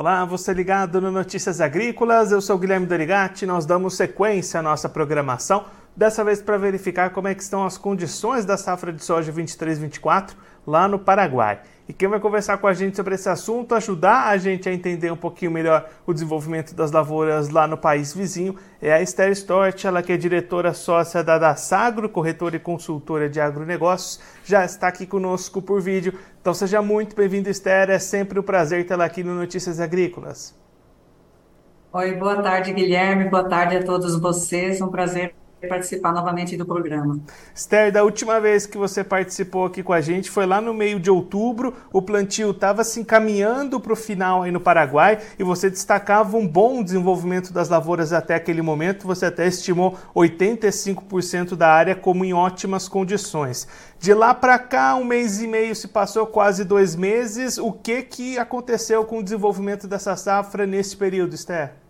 Olá, 0.00 0.24
você 0.24 0.54
ligado 0.54 1.00
no 1.00 1.10
Notícias 1.10 1.60
Agrícolas, 1.60 2.30
eu 2.30 2.40
sou 2.40 2.56
Guilherme 2.56 2.86
Dorigati, 2.86 3.44
nós 3.44 3.66
damos 3.66 3.96
sequência 3.96 4.60
à 4.60 4.62
nossa 4.62 4.88
programação, 4.88 5.64
dessa 5.98 6.22
vez 6.22 6.40
para 6.40 6.56
verificar 6.56 7.10
como 7.10 7.26
é 7.26 7.34
que 7.34 7.42
estão 7.42 7.66
as 7.66 7.76
condições 7.76 8.44
da 8.44 8.56
safra 8.56 8.92
de 8.92 9.04
soja 9.04 9.32
23-24 9.32 10.30
lá 10.64 10.86
no 10.86 10.96
Paraguai. 10.96 11.60
E 11.88 11.92
quem 11.92 12.06
vai 12.06 12.20
conversar 12.20 12.58
com 12.58 12.68
a 12.68 12.72
gente 12.72 12.94
sobre 12.94 13.16
esse 13.16 13.28
assunto, 13.28 13.74
ajudar 13.74 14.28
a 14.28 14.36
gente 14.36 14.68
a 14.68 14.72
entender 14.72 15.10
um 15.10 15.16
pouquinho 15.16 15.50
melhor 15.50 15.88
o 16.06 16.12
desenvolvimento 16.12 16.72
das 16.72 16.92
lavouras 16.92 17.48
lá 17.48 17.66
no 17.66 17.76
país 17.76 18.14
vizinho, 18.14 18.54
é 18.80 18.92
a 18.92 19.02
Esther 19.02 19.32
Stort, 19.32 19.84
ela 19.84 20.00
que 20.00 20.12
é 20.12 20.16
diretora 20.16 20.72
sócia 20.72 21.24
da 21.24 21.36
Dasagro, 21.36 22.08
corretora 22.08 22.54
e 22.54 22.60
consultora 22.60 23.28
de 23.28 23.40
agronegócios, 23.40 24.20
já 24.44 24.64
está 24.64 24.86
aqui 24.86 25.04
conosco 25.04 25.60
por 25.60 25.80
vídeo. 25.80 26.14
Então 26.40 26.54
seja 26.54 26.80
muito 26.80 27.16
bem-vindo, 27.16 27.50
Esther, 27.50 27.90
é 27.90 27.98
sempre 27.98 28.38
um 28.38 28.42
prazer 28.44 28.86
tê-la 28.86 29.04
aqui 29.04 29.24
no 29.24 29.34
Notícias 29.34 29.80
Agrícolas. 29.80 30.56
Oi, 31.92 32.14
boa 32.14 32.40
tarde, 32.40 32.72
Guilherme, 32.72 33.28
boa 33.28 33.48
tarde 33.48 33.78
a 33.78 33.82
todos 33.82 34.14
vocês, 34.20 34.80
um 34.80 34.88
prazer 34.88 35.34
participar 35.66 36.12
novamente 36.12 36.56
do 36.56 36.64
programa. 36.64 37.18
Esther, 37.54 37.90
da 37.90 38.04
última 38.04 38.40
vez 38.40 38.66
que 38.66 38.78
você 38.78 39.02
participou 39.02 39.64
aqui 39.64 39.82
com 39.82 39.92
a 39.92 40.00
gente 40.00 40.30
foi 40.30 40.46
lá 40.46 40.60
no 40.60 40.72
meio 40.72 41.00
de 41.00 41.10
outubro, 41.10 41.74
o 41.92 42.00
plantio 42.00 42.50
estava 42.50 42.84
se 42.84 43.00
encaminhando 43.00 43.80
para 43.80 43.92
o 43.92 43.96
final 43.96 44.42
aí 44.42 44.52
no 44.52 44.60
Paraguai 44.60 45.18
e 45.38 45.42
você 45.42 45.68
destacava 45.68 46.36
um 46.36 46.46
bom 46.46 46.82
desenvolvimento 46.82 47.52
das 47.52 47.68
lavouras 47.68 48.12
até 48.12 48.36
aquele 48.36 48.62
momento, 48.62 49.06
você 49.06 49.26
até 49.26 49.46
estimou 49.46 49.96
85% 50.14 51.56
da 51.56 51.68
área 51.68 51.96
como 51.96 52.24
em 52.24 52.32
ótimas 52.32 52.88
condições. 52.88 53.66
De 53.98 54.14
lá 54.14 54.32
para 54.32 54.58
cá, 54.58 54.94
um 54.94 55.04
mês 55.04 55.42
e 55.42 55.48
meio 55.48 55.74
se 55.74 55.88
passou, 55.88 56.26
quase 56.26 56.64
dois 56.64 56.94
meses, 56.94 57.58
o 57.58 57.72
que, 57.72 58.02
que 58.02 58.38
aconteceu 58.38 59.04
com 59.04 59.18
o 59.18 59.22
desenvolvimento 59.22 59.88
dessa 59.88 60.14
safra 60.14 60.66
nesse 60.66 60.96
período, 60.96 61.34
Esther? 61.34 61.87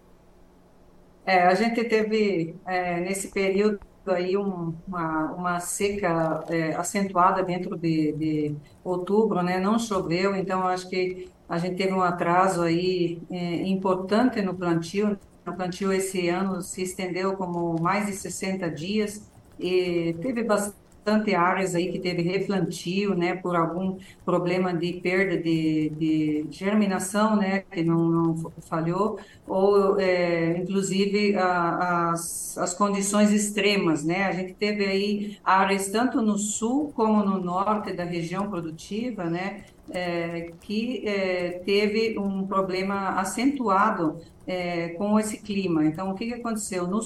É, 1.28 1.42
a 1.42 1.54
gente 1.54 1.84
teve 1.84 2.54
é, 2.64 3.00
nesse 3.00 3.28
período 3.28 3.80
aí 4.06 4.34
um, 4.34 4.74
uma, 4.86 5.32
uma 5.32 5.60
seca 5.60 6.42
é, 6.48 6.74
acentuada 6.74 7.42
dentro 7.42 7.76
de, 7.76 8.12
de, 8.12 8.56
outubro, 8.82 9.42
né? 9.42 9.60
Não 9.60 9.78
choveu, 9.78 10.34
então 10.34 10.66
acho 10.66 10.88
que 10.88 11.28
a 11.46 11.58
gente 11.58 11.76
teve 11.76 11.92
um 11.92 12.00
atraso 12.00 12.62
aí 12.62 13.20
é, 13.30 13.56
importante 13.68 14.40
no 14.40 14.54
plantio. 14.54 15.18
O 15.46 15.52
plantio 15.52 15.92
esse 15.92 16.30
ano 16.30 16.62
se 16.62 16.82
estendeu 16.82 17.36
como 17.36 17.78
mais 17.78 18.06
de 18.06 18.14
60 18.14 18.70
dias 18.70 19.30
e 19.60 20.16
teve 20.22 20.42
bastante 20.42 20.88
bastante 21.08 21.34
áreas 21.34 21.74
aí 21.74 21.90
que 21.90 21.98
teve 21.98 22.22
replantio, 22.22 23.14
né, 23.14 23.34
por 23.34 23.56
algum 23.56 23.96
problema 24.24 24.74
de 24.74 24.92
perda 24.94 25.38
de, 25.38 25.90
de 25.90 26.46
germinação, 26.50 27.36
né, 27.36 27.60
que 27.60 27.82
não, 27.82 28.08
não 28.08 28.52
falhou, 28.60 29.18
ou 29.46 29.98
é, 29.98 30.47
inclusive 30.58 31.36
a, 31.36 32.10
as, 32.10 32.56
as 32.58 32.74
condições 32.74 33.32
extremas, 33.32 34.04
né, 34.04 34.24
a 34.24 34.32
gente 34.32 34.54
teve 34.54 34.84
aí 34.84 35.38
áreas 35.44 35.88
tanto 35.88 36.20
no 36.20 36.36
sul 36.38 36.92
como 36.94 37.22
no 37.24 37.40
norte 37.40 37.92
da 37.92 38.04
região 38.04 38.48
produtiva, 38.48 39.24
né, 39.24 39.64
é, 39.90 40.52
que 40.60 41.06
é, 41.06 41.62
teve 41.64 42.18
um 42.18 42.46
problema 42.46 43.20
acentuado 43.20 44.18
é, 44.46 44.90
com 44.90 45.18
esse 45.18 45.38
clima. 45.38 45.84
Então, 45.84 46.10
o 46.10 46.14
que, 46.14 46.26
que 46.26 46.34
aconteceu? 46.34 46.86
No 46.86 47.00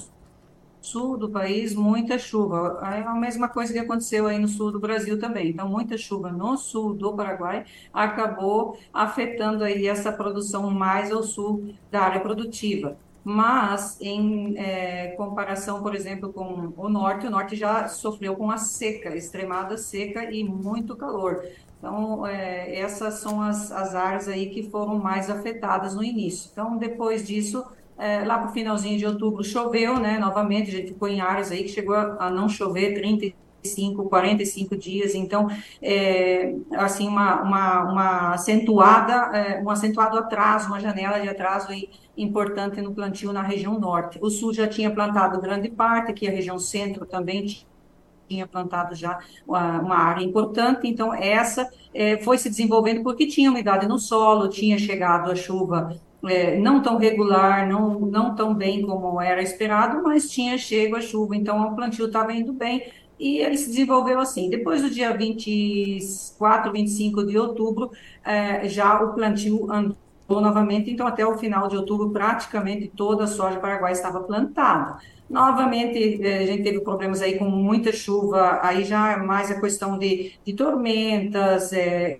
sul 0.81 1.17
do 1.17 1.29
país, 1.29 1.73
muita 1.73 2.19
chuva. 2.19 2.79
É 2.83 3.01
a 3.01 3.15
mesma 3.15 3.47
coisa 3.47 3.71
que 3.71 3.79
aconteceu 3.79 4.27
aí 4.27 4.37
no 4.37 4.47
sul 4.47 4.71
do 4.71 4.79
Brasil 4.79 5.17
também. 5.19 5.49
Então, 5.49 5.67
muita 5.67 5.97
chuva 5.97 6.31
no 6.31 6.57
sul 6.57 6.93
do 6.93 7.13
Paraguai 7.13 7.65
acabou 7.93 8.77
afetando 8.93 9.63
aí 9.63 9.87
essa 9.87 10.11
produção 10.11 10.69
mais 10.69 11.11
ao 11.11 11.23
sul 11.23 11.73
da 11.89 12.01
área 12.01 12.19
produtiva. 12.19 12.97
Mas, 13.23 13.97
em 14.01 14.57
é, 14.57 15.13
comparação, 15.15 15.81
por 15.81 15.95
exemplo, 15.95 16.33
com 16.33 16.73
o 16.75 16.89
norte, 16.89 17.25
o 17.25 17.29
norte 17.29 17.55
já 17.55 17.87
sofreu 17.87 18.35
com 18.35 18.51
a 18.51 18.57
seca, 18.57 19.15
extremada 19.15 19.77
seca 19.77 20.29
e 20.29 20.43
muito 20.43 20.95
calor. 20.95 21.41
Então, 21.77 22.27
é, 22.27 22.77
essas 22.79 23.15
são 23.15 23.41
as, 23.41 23.71
as 23.71 23.95
áreas 23.95 24.27
aí 24.27 24.49
que 24.49 24.69
foram 24.69 24.99
mais 24.99 25.29
afetadas 25.29 25.95
no 25.95 26.03
início. 26.03 26.49
Então, 26.51 26.77
depois 26.77 27.25
disso, 27.25 27.65
é, 27.97 28.25
lá 28.25 28.39
para 28.39 28.49
o 28.49 28.53
finalzinho 28.53 28.97
de 28.97 29.05
outubro 29.05 29.43
choveu, 29.43 29.99
né? 29.99 30.17
Novamente, 30.17 30.69
a 30.69 30.73
gente 30.73 30.89
ficou 30.89 31.07
em 31.07 31.21
áreas 31.21 31.51
aí 31.51 31.63
que 31.63 31.69
chegou 31.69 31.95
a, 31.95 32.25
a 32.25 32.29
não 32.29 32.49
chover 32.49 32.93
35, 33.63 34.09
45 34.09 34.75
dias, 34.75 35.15
então, 35.15 35.47
é, 35.81 36.53
assim, 36.73 37.07
uma, 37.07 37.41
uma, 37.41 37.91
uma 37.91 38.33
acentuada, 38.33 39.37
é, 39.37 39.61
um 39.63 39.69
acentuado 39.69 40.17
atraso, 40.17 40.67
uma 40.67 40.79
janela 40.79 41.19
de 41.19 41.29
atraso 41.29 41.71
aí 41.71 41.89
importante 42.17 42.81
no 42.81 42.93
plantio 42.93 43.31
na 43.31 43.41
região 43.41 43.79
norte. 43.79 44.19
O 44.21 44.29
sul 44.29 44.53
já 44.53 44.67
tinha 44.67 44.91
plantado 44.91 45.39
grande 45.41 45.69
parte, 45.69 46.11
aqui 46.11 46.27
a 46.27 46.31
região 46.31 46.59
centro 46.59 47.05
também 47.05 47.47
tinha 48.27 48.45
plantado 48.45 48.95
já 48.95 49.19
uma, 49.47 49.95
área 49.95 50.23
importante, 50.23 50.87
então 50.87 51.13
essa 51.13 51.69
é, 51.93 52.17
foi 52.17 52.37
se 52.37 52.49
desenvolvendo 52.49 53.03
porque 53.03 53.27
tinha 53.27 53.49
umidade 53.49 53.87
no 53.87 53.97
solo, 53.97 54.49
tinha 54.49 54.77
chegado 54.77 55.31
a 55.31 55.35
chuva 55.35 55.97
é, 56.25 56.57
não 56.57 56.81
tão 56.81 56.97
regular, 56.97 57.67
não, 57.67 57.99
não 57.99 58.35
tão 58.35 58.53
bem 58.53 58.81
como 58.81 59.19
era 59.21 59.41
esperado, 59.41 60.01
mas 60.01 60.29
tinha 60.29 60.57
chego 60.57 60.95
a 60.95 61.01
chuva, 61.01 61.35
então 61.35 61.61
o 61.61 61.75
plantio 61.75 62.05
estava 62.05 62.33
indo 62.33 62.53
bem 62.53 62.83
e 63.23 63.37
ele 63.37 63.57
se 63.57 63.67
desenvolveu 63.67 64.19
assim. 64.19 64.49
Depois 64.49 64.81
do 64.81 64.89
dia 64.89 65.15
24, 65.15 66.73
25 66.73 67.25
de 67.25 67.37
outubro, 67.37 67.89
é, 68.21 68.67
já 68.67 69.01
o 69.01 69.13
plantio 69.13 69.71
andou 69.71 69.95
novamente, 70.29 70.91
então 70.91 71.07
até 71.07 71.25
o 71.25 71.37
final 71.37 71.69
de 71.69 71.77
outubro 71.77 72.09
praticamente 72.09 72.91
toda 72.93 73.23
a 73.23 73.27
soja 73.27 73.61
paraguai 73.61 73.93
estava 73.93 74.19
plantada. 74.19 74.99
Novamente, 75.29 76.21
é, 76.21 76.39
a 76.39 76.45
gente 76.45 76.63
teve 76.63 76.81
problemas 76.81 77.21
aí 77.21 77.37
com 77.37 77.45
muita 77.45 77.93
chuva, 77.93 78.59
aí 78.61 78.83
já 78.83 79.13
é 79.13 79.17
mais 79.17 79.49
a 79.49 79.59
questão 79.59 79.97
de, 79.97 80.33
de 80.45 80.53
tormentas, 80.53 81.71
é, 81.71 82.19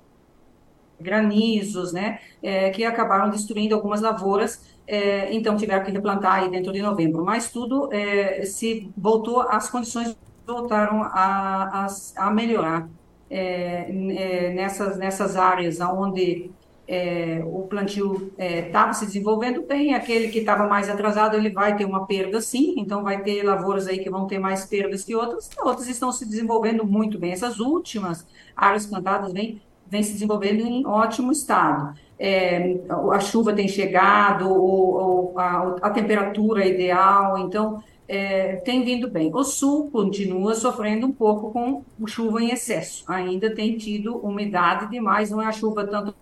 granizos, 1.01 1.91
né, 1.91 2.19
é, 2.41 2.69
que 2.69 2.85
acabaram 2.85 3.29
destruindo 3.29 3.75
algumas 3.75 3.99
lavouras, 3.99 4.73
é, 4.87 5.33
então 5.33 5.57
tiveram 5.57 5.83
que 5.83 5.91
replantar 5.91 6.35
aí 6.35 6.49
dentro 6.49 6.71
de 6.71 6.81
novembro. 6.81 7.25
Mas 7.25 7.51
tudo 7.51 7.89
é, 7.91 8.45
se 8.45 8.89
voltou, 8.95 9.41
as 9.41 9.69
condições 9.69 10.15
voltaram 10.45 11.03
a, 11.03 11.85
a, 11.85 12.27
a 12.27 12.31
melhorar 12.31 12.87
é, 13.29 13.89
é, 13.89 14.53
nessas, 14.53 14.97
nessas 14.97 15.35
áreas 15.35 15.79
onde 15.79 16.51
é, 16.87 17.41
o 17.45 17.63
plantio 17.63 18.31
estava 18.37 18.93
se 18.93 19.05
desenvolvendo 19.05 19.63
bem, 19.63 19.95
aquele 19.95 20.27
que 20.27 20.39
estava 20.39 20.67
mais 20.67 20.89
atrasado, 20.89 21.35
ele 21.35 21.49
vai 21.49 21.75
ter 21.75 21.85
uma 21.85 22.05
perda 22.05 22.41
sim, 22.41 22.75
então 22.77 23.03
vai 23.03 23.21
ter 23.23 23.41
lavouras 23.43 23.87
aí 23.87 23.99
que 23.99 24.09
vão 24.09 24.27
ter 24.27 24.37
mais 24.37 24.65
perdas 24.65 25.03
que 25.03 25.15
outras, 25.15 25.49
outras 25.61 25.87
estão 25.87 26.11
se 26.11 26.25
desenvolvendo 26.27 26.85
muito 26.85 27.17
bem. 27.17 27.31
Essas 27.31 27.59
últimas 27.59 28.27
áreas 28.55 28.85
plantadas 28.85 29.31
vêm 29.31 29.61
vem 29.93 30.01
se 30.01 30.13
desenvolvendo 30.13 30.61
em 30.61 30.85
ótimo 30.87 31.31
estado. 31.31 31.95
É, 32.17 32.79
a 33.11 33.19
chuva 33.19 33.53
tem 33.53 33.67
chegado, 33.67 35.33
a, 35.37 35.75
a, 35.83 35.89
temperatura 35.91 36.63
é 36.63 36.69
ideal, 36.69 37.37
então 37.37 37.83
é, 38.13 38.57
tem 38.57 38.83
vindo 38.83 39.09
bem. 39.09 39.31
O 39.33 39.43
sul 39.43 39.89
continua 39.89 40.53
sofrendo 40.53 41.07
um 41.07 41.11
pouco 41.11 41.51
com 41.51 41.83
chuva 42.05 42.43
em 42.43 42.51
excesso, 42.51 43.03
ainda 43.07 43.53
tem 43.53 43.75
tido 43.75 44.17
umidade 44.17 44.91
demais, 44.91 45.31
não 45.31 45.41
é 45.41 45.47
a 45.47 45.51
chuva 45.51 45.87
tanto 45.87 46.13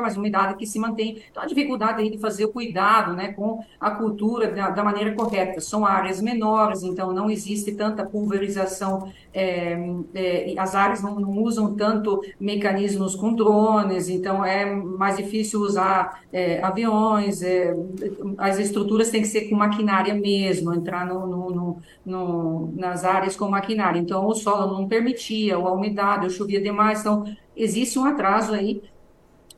mas 0.00 0.16
umidade 0.16 0.56
que 0.56 0.66
se 0.66 0.78
mantém. 0.78 1.22
Então, 1.30 1.42
a 1.42 1.46
dificuldade 1.46 2.02
aí 2.02 2.10
de 2.10 2.18
fazer 2.18 2.44
o 2.44 2.48
cuidado 2.52 3.14
né, 3.14 3.32
com 3.32 3.64
a 3.78 3.90
cultura 3.90 4.50
da, 4.50 4.70
da 4.70 4.84
maneira 4.84 5.12
correta. 5.12 5.60
São 5.60 5.84
áreas 5.84 6.20
menores, 6.20 6.82
então 6.82 7.12
não 7.12 7.30
existe 7.30 7.72
tanta 7.72 8.04
pulverização, 8.04 9.12
é, 9.32 9.78
é, 10.14 10.54
as 10.58 10.74
áreas 10.74 11.02
não, 11.02 11.18
não, 11.18 11.42
usam 11.42 11.74
tanto 11.74 12.22
mecanismos 12.38 13.14
com 13.14 13.32
drones, 13.34 14.08
então 14.08 14.44
é 14.44 14.64
mais 14.74 15.16
difícil 15.16 15.60
usar 15.60 16.22
é, 16.32 16.62
aviões, 16.62 17.42
é, 17.42 17.74
as 18.38 18.58
estruturas 18.58 19.10
têm 19.10 19.22
que 19.22 19.28
ser 19.28 19.48
com 19.48 19.56
maquinária 19.56 20.14
mesmo, 20.14 20.74
entrar 20.74 21.06
no, 21.06 21.26
no, 21.26 21.78
no, 22.04 22.72
nas 22.76 23.04
áreas 23.04 23.36
com 23.36 23.48
maquinária. 23.48 23.98
Então, 23.98 24.26
o 24.26 24.34
solo 24.34 24.72
não 24.72 24.88
permitia, 24.88 25.58
ou 25.58 25.68
a 25.68 25.72
umidade, 25.72 26.24
ou 26.24 26.30
chovia 26.30 26.60
demais, 26.60 27.00
então 27.00 27.24
existe 27.56 27.98
um 27.98 28.04
atraso 28.04 28.52
aí 28.52 28.82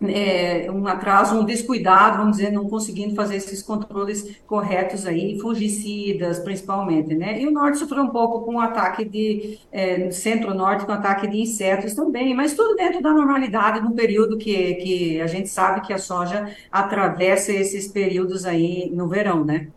é, 0.02 0.70
um 0.70 0.86
atraso, 0.86 1.38
um 1.40 1.44
descuidado, 1.44 2.18
vamos 2.18 2.36
dizer, 2.36 2.52
não 2.52 2.68
conseguindo 2.68 3.14
fazer 3.14 3.36
esses 3.36 3.62
controles 3.62 4.36
corretos 4.46 5.06
aí, 5.06 5.38
fungicidas 5.40 6.38
principalmente, 6.38 7.14
né? 7.14 7.40
E 7.40 7.46
o 7.46 7.50
norte 7.50 7.78
sofreu 7.78 8.02
um 8.02 8.10
pouco 8.10 8.44
com 8.44 8.56
o 8.56 8.60
ataque 8.60 9.04
de, 9.04 9.58
é, 9.72 10.10
centro-norte, 10.10 10.84
com 10.84 10.92
o 10.92 10.94
ataque 10.94 11.26
de 11.26 11.38
insetos 11.40 11.94
também, 11.94 12.34
mas 12.34 12.54
tudo 12.54 12.76
dentro 12.76 13.00
da 13.02 13.12
normalidade, 13.12 13.80
no 13.80 13.94
período 13.94 14.36
que, 14.36 14.74
que 14.74 15.20
a 15.20 15.26
gente 15.26 15.48
sabe 15.48 15.80
que 15.80 15.92
a 15.92 15.98
soja 15.98 16.54
atravessa 16.70 17.52
esses 17.52 17.88
períodos 17.88 18.44
aí 18.44 18.90
no 18.92 19.08
verão, 19.08 19.44
né? 19.44 19.68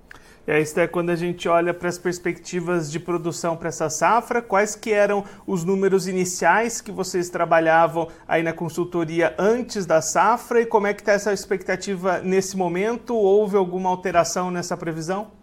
E 0.49 0.51
aí, 0.51 0.63
Esther, 0.63 0.89
quando 0.89 1.11
a 1.11 1.15
gente 1.15 1.47
olha 1.47 1.75
para 1.75 1.89
as 1.89 1.99
perspectivas 1.99 2.91
de 2.91 2.99
produção 2.99 3.55
para 3.55 3.69
essa 3.69 3.87
safra, 3.87 4.41
quais 4.41 4.75
que 4.75 4.91
eram 4.91 5.23
os 5.45 5.63
números 5.63 6.07
iniciais 6.07 6.81
que 6.81 6.91
vocês 6.91 7.29
trabalhavam 7.29 8.07
aí 8.27 8.41
na 8.41 8.51
consultoria 8.51 9.35
antes 9.37 9.85
da 9.85 10.01
safra 10.01 10.59
e 10.59 10.65
como 10.65 10.87
é 10.87 10.93
que 10.95 11.03
está 11.03 11.11
essa 11.11 11.31
expectativa 11.31 12.17
nesse 12.21 12.57
momento? 12.57 13.13
Houve 13.13 13.57
alguma 13.57 13.91
alteração 13.91 14.49
nessa 14.49 14.75
previsão? 14.75 15.38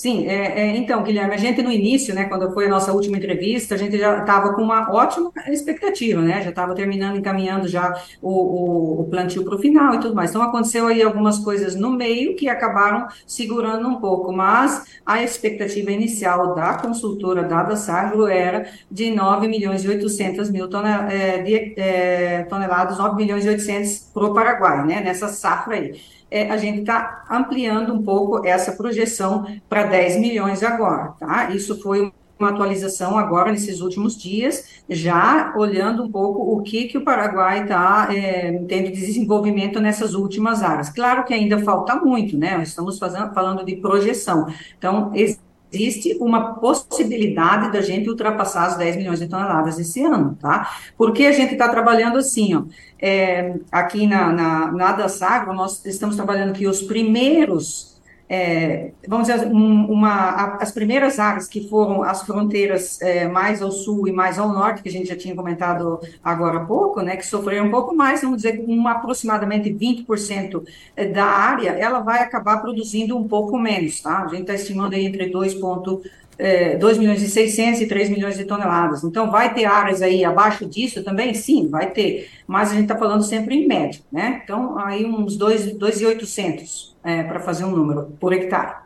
Sim, 0.00 0.26
é, 0.26 0.60
é, 0.62 0.76
então, 0.78 1.02
Guilherme, 1.02 1.34
a 1.34 1.36
gente 1.36 1.60
no 1.60 1.70
início, 1.70 2.14
né, 2.14 2.24
quando 2.24 2.50
foi 2.54 2.64
a 2.64 2.68
nossa 2.70 2.90
última 2.90 3.18
entrevista, 3.18 3.74
a 3.74 3.78
gente 3.78 3.98
já 3.98 4.20
estava 4.20 4.54
com 4.54 4.62
uma 4.62 4.90
ótima 4.90 5.30
expectativa, 5.48 6.22
né, 6.22 6.40
já 6.40 6.48
estava 6.48 6.74
terminando, 6.74 7.18
encaminhando 7.18 7.68
já 7.68 8.02
o, 8.22 8.30
o, 8.30 9.00
o 9.02 9.04
plantio 9.10 9.44
para 9.44 9.56
o 9.56 9.58
final 9.58 9.94
e 9.94 10.00
tudo 10.00 10.14
mais. 10.14 10.30
Então, 10.30 10.40
aconteceu 10.40 10.86
aí 10.86 11.02
algumas 11.02 11.38
coisas 11.40 11.74
no 11.74 11.90
meio 11.90 12.34
que 12.34 12.48
acabaram 12.48 13.08
segurando 13.26 13.86
um 13.86 13.96
pouco, 13.96 14.32
mas 14.32 14.86
a 15.04 15.22
expectativa 15.22 15.92
inicial 15.92 16.54
da 16.54 16.78
consultora 16.78 17.42
Dada 17.42 17.76
Sagro 17.76 18.26
era 18.26 18.70
de 18.90 19.10
9 19.10 19.48
milhões 19.48 19.84
e 19.84 19.88
800 19.88 20.50
mil 20.50 20.66
tonel, 20.66 21.02
é, 21.10 21.44
é, 21.76 22.42
toneladas, 22.44 22.96
9 22.96 23.16
milhões 23.16 23.44
e 23.44 23.50
800 23.50 23.98
para 24.14 24.24
o 24.24 24.32
Paraguai, 24.32 24.82
né, 24.86 25.02
nessa 25.02 25.28
safra 25.28 25.74
aí 25.74 26.00
é, 26.30 26.48
a 26.48 26.56
gente 26.56 26.80
está 26.80 27.24
ampliando 27.28 27.92
um 27.92 28.02
pouco 28.02 28.46
essa 28.46 28.72
projeção 28.72 29.44
para 29.68 29.84
10 29.90 30.18
milhões 30.18 30.62
agora, 30.62 31.14
tá? 31.18 31.50
Isso 31.50 31.80
foi 31.80 32.12
uma 32.40 32.50
atualização 32.50 33.18
agora 33.18 33.52
nesses 33.52 33.80
últimos 33.80 34.16
dias, 34.16 34.82
já 34.88 35.52
olhando 35.56 36.04
um 36.04 36.10
pouco 36.10 36.56
o 36.56 36.62
que, 36.62 36.86
que 36.86 36.96
o 36.96 37.04
Paraguai 37.04 37.62
está 37.62 38.08
é, 38.10 38.52
tendo 38.66 38.90
de 38.90 38.92
desenvolvimento 38.92 39.78
nessas 39.78 40.14
últimas 40.14 40.62
áreas. 40.62 40.88
Claro 40.88 41.24
que 41.24 41.34
ainda 41.34 41.58
falta 41.58 41.96
muito, 41.96 42.38
né? 42.38 42.62
Estamos 42.62 42.98
fazendo, 42.98 43.34
falando 43.34 43.64
de 43.64 43.76
projeção. 43.76 44.46
Então, 44.78 45.12
existe 45.72 46.16
uma 46.18 46.54
possibilidade 46.54 47.70
da 47.70 47.82
gente 47.82 48.08
ultrapassar 48.08 48.66
as 48.66 48.76
10 48.76 48.96
milhões 48.96 49.20
de 49.20 49.28
toneladas 49.28 49.78
esse 49.78 50.02
ano, 50.02 50.36
tá? 50.40 50.70
Porque 50.96 51.26
a 51.26 51.32
gente 51.32 51.52
está 51.52 51.68
trabalhando 51.68 52.16
assim, 52.16 52.54
ó, 52.54 52.62
é, 52.98 53.54
aqui 53.70 54.06
na, 54.06 54.32
na, 54.32 54.72
na 54.72 54.88
Adasagro, 54.88 55.52
nós 55.52 55.84
estamos 55.84 56.16
trabalhando 56.16 56.54
que 56.54 56.66
os 56.66 56.82
primeiros 56.82 57.99
é, 58.32 58.92
vamos 59.08 59.26
dizer, 59.26 59.44
um, 59.48 59.86
uma, 59.90 60.56
as 60.60 60.70
primeiras 60.70 61.18
áreas 61.18 61.48
que 61.48 61.68
foram 61.68 62.04
as 62.04 62.22
fronteiras 62.22 63.02
é, 63.02 63.26
mais 63.26 63.60
ao 63.60 63.72
sul 63.72 64.06
e 64.06 64.12
mais 64.12 64.38
ao 64.38 64.48
norte, 64.50 64.82
que 64.82 64.88
a 64.88 64.92
gente 64.92 65.08
já 65.08 65.16
tinha 65.16 65.34
comentado 65.34 65.98
agora 66.22 66.58
há 66.58 66.64
pouco, 66.64 67.02
né, 67.02 67.16
que 67.16 67.26
sofreram 67.26 67.66
um 67.66 67.70
pouco 67.72 67.92
mais, 67.92 68.22
vamos 68.22 68.36
dizer, 68.36 68.64
com 68.64 68.86
aproximadamente 68.86 69.68
20% 69.68 70.62
da 71.12 71.24
área, 71.24 71.70
ela 71.70 71.98
vai 71.98 72.22
acabar 72.22 72.58
produzindo 72.58 73.18
um 73.18 73.26
pouco 73.26 73.58
menos, 73.58 74.00
tá? 74.00 74.22
A 74.22 74.28
gente 74.28 74.42
está 74.42 74.54
estimando 74.54 74.94
aí 74.94 75.06
entre 75.06 75.28
2,5 75.28 76.02
é, 76.40 76.76
2 76.76 76.98
milhões 76.98 77.22
e 77.22 77.28
600 77.28 77.82
e 77.82 77.86
3 77.86 78.08
milhões 78.08 78.36
de 78.36 78.44
toneladas. 78.44 79.04
Então, 79.04 79.30
vai 79.30 79.52
ter 79.52 79.66
áreas 79.66 80.00
aí 80.00 80.24
abaixo 80.24 80.66
disso 80.66 81.04
também? 81.04 81.34
Sim, 81.34 81.68
vai 81.68 81.90
ter, 81.90 82.28
mas 82.46 82.70
a 82.70 82.74
gente 82.74 82.84
está 82.84 82.96
falando 82.96 83.22
sempre 83.22 83.54
em 83.54 83.68
média, 83.68 84.00
né? 84.10 84.40
Então, 84.42 84.78
aí 84.78 85.04
uns 85.04 85.36
2,800 85.36 86.96
é, 87.04 87.22
para 87.22 87.40
fazer 87.40 87.64
um 87.64 87.70
número 87.70 88.16
por 88.18 88.32
hectare. 88.32 88.76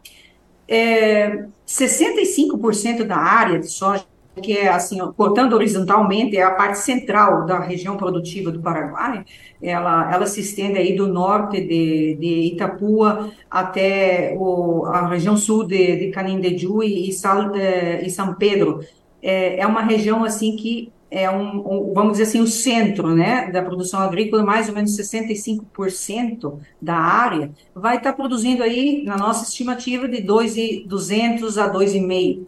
É, 0.66 1.44
65% 1.66 3.04
da 3.04 3.16
área 3.16 3.58
de 3.58 3.68
soja 3.68 4.04
que 4.42 4.56
é 4.56 4.68
assim, 4.68 4.98
cortando 5.16 5.52
horizontalmente, 5.52 6.36
é 6.36 6.42
a 6.42 6.50
parte 6.50 6.78
central 6.78 7.46
da 7.46 7.60
região 7.60 7.96
produtiva 7.96 8.50
do 8.50 8.60
Paraguai, 8.60 9.24
ela, 9.62 10.12
ela 10.12 10.26
se 10.26 10.40
estende 10.40 10.78
aí 10.78 10.96
do 10.96 11.06
norte 11.06 11.60
de, 11.60 12.16
de 12.16 12.52
Itapua 12.52 13.30
até 13.50 14.34
o, 14.36 14.84
a 14.86 15.06
região 15.08 15.36
sul 15.36 15.64
de, 15.64 15.96
de 15.96 16.10
Canindeju 16.10 16.82
e, 16.82 17.12
Sal, 17.12 17.52
e 17.54 18.10
São 18.10 18.34
Pedro. 18.34 18.80
É, 19.22 19.60
é 19.60 19.66
uma 19.66 19.82
região 19.82 20.24
assim 20.24 20.56
que 20.56 20.92
é 21.14 21.30
um, 21.30 21.58
um, 21.58 21.94
vamos 21.94 22.12
dizer 22.12 22.24
assim, 22.24 22.40
o 22.40 22.46
centro, 22.46 23.14
né, 23.14 23.48
da 23.52 23.62
produção 23.62 24.00
agrícola, 24.00 24.42
mais 24.42 24.68
ou 24.68 24.74
menos 24.74 24.96
65% 24.96 26.58
da 26.82 26.96
área, 26.96 27.52
vai 27.72 27.98
estar 27.98 28.14
produzindo 28.14 28.64
aí, 28.64 29.04
na 29.04 29.16
nossa 29.16 29.44
estimativa, 29.44 30.08
de 30.08 30.20
2,200 30.20 31.56
a 31.56 31.72
2,5 31.72 32.42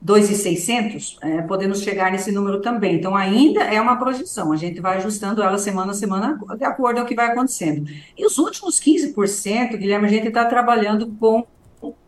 2,600, 0.00 1.18
é, 1.20 1.42
podemos 1.42 1.82
chegar 1.82 2.10
nesse 2.10 2.32
número 2.32 2.60
também. 2.60 2.96
Então, 2.96 3.14
ainda 3.14 3.62
é 3.64 3.80
uma 3.80 3.96
projeção, 3.96 4.52
a 4.52 4.56
gente 4.56 4.80
vai 4.80 4.96
ajustando 4.96 5.42
ela 5.42 5.58
semana 5.58 5.92
a 5.92 5.94
semana, 5.94 6.38
de 6.56 6.64
acordo 6.64 7.00
com 7.00 7.04
o 7.04 7.06
que 7.06 7.14
vai 7.14 7.26
acontecendo. 7.26 7.84
E 8.16 8.24
os 8.24 8.38
últimos 8.38 8.80
15%, 8.80 9.76
Guilherme, 9.76 10.06
a 10.06 10.10
gente 10.10 10.28
está 10.28 10.44
trabalhando 10.46 11.06
com 11.18 11.44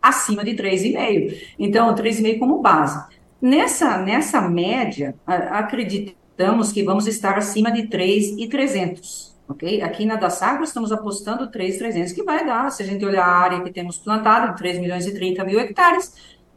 acima 0.00 0.42
de 0.44 0.52
3,5%. 0.52 1.54
Então, 1.58 1.94
3,5% 1.94 2.38
como 2.38 2.60
base. 2.60 3.04
Nessa, 3.40 3.98
nessa 3.98 4.40
média, 4.40 5.14
acreditamos 5.26 6.72
que 6.72 6.82
vamos 6.82 7.06
estar 7.06 7.36
acima 7.36 7.70
de 7.70 7.88
3,300. 7.88 9.32
Ok? 9.48 9.82
Aqui 9.82 10.06
na 10.06 10.16
Dassagro 10.16 10.64
estamos 10.64 10.92
apostando 10.92 11.50
3,300, 11.50 12.12
que 12.12 12.22
vai 12.22 12.46
dar, 12.46 12.70
se 12.70 12.82
a 12.82 12.86
gente 12.86 13.04
olhar 13.04 13.24
a 13.24 13.36
área 13.36 13.60
que 13.60 13.70
temos 13.70 13.98
plantado, 13.98 14.56
3 14.56 14.78
milhões 14.78 15.06
e 15.06 15.12
30 15.12 15.44
mil 15.44 15.60
hectares, 15.60 16.14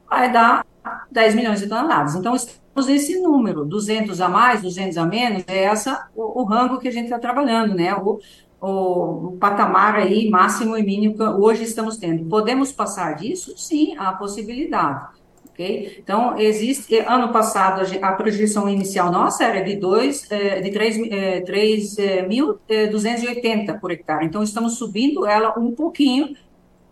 vai 0.09 0.31
dar 0.31 0.65
10 1.11 1.35
milhões 1.35 1.59
de 1.59 1.67
toneladas. 1.67 2.15
Então, 2.15 2.35
estamos 2.35 2.87
nesse 2.87 3.19
número, 3.21 3.65
200 3.65 4.21
a 4.21 4.29
mais, 4.29 4.61
200 4.61 4.97
a 4.97 5.05
menos, 5.05 5.43
é 5.47 5.63
essa 5.63 6.07
o, 6.15 6.41
o 6.41 6.43
rango 6.43 6.79
que 6.79 6.87
a 6.87 6.91
gente 6.91 7.05
está 7.05 7.19
trabalhando, 7.19 7.73
né? 7.73 7.95
O, 7.95 8.19
o, 8.61 9.27
o, 9.27 9.37
patamar 9.37 9.95
aí, 9.95 10.29
máximo 10.29 10.77
e 10.77 10.83
mínimo 10.83 11.15
que 11.15 11.23
hoje 11.23 11.63
estamos 11.63 11.97
tendo. 11.97 12.25
Podemos 12.25 12.71
passar 12.71 13.15
disso? 13.15 13.57
Sim, 13.57 13.95
há 13.97 14.13
possibilidade. 14.13 15.07
Okay? 15.51 15.97
Então, 15.99 16.37
existe, 16.37 16.99
ano 16.99 17.31
passado, 17.31 17.81
a 18.01 18.11
projeção 18.11 18.67
inicial 18.67 19.09
nossa 19.09 19.45
era 19.45 19.63
de, 19.63 19.77
dois, 19.77 20.29
é, 20.29 20.59
de 20.59 20.69
3.280 20.69 23.69
é, 23.69 23.73
por 23.73 23.89
hectare. 23.91 24.25
Então, 24.25 24.43
estamos 24.43 24.77
subindo 24.77 25.25
ela 25.25 25.57
um 25.57 25.71
pouquinho 25.71 26.35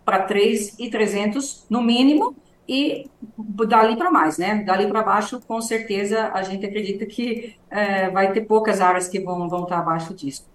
para 0.02 0.26
3.300 0.26 1.66
no 1.68 1.82
mínimo, 1.82 2.34
e 2.68 3.10
dali 3.66 3.96
para 3.96 4.10
mais, 4.10 4.38
né? 4.38 4.62
Dali 4.64 4.86
para 4.86 5.02
baixo, 5.02 5.40
com 5.46 5.60
certeza, 5.60 6.30
a 6.32 6.42
gente 6.42 6.64
acredita 6.64 7.04
que 7.04 7.56
é, 7.70 8.10
vai 8.10 8.32
ter 8.32 8.42
poucas 8.42 8.80
áreas 8.80 9.08
que 9.08 9.20
vão, 9.20 9.48
vão 9.48 9.64
estar 9.64 9.78
abaixo 9.78 10.14
disso. 10.14 10.46